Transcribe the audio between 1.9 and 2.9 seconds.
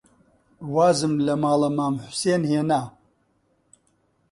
حوسێن هێنا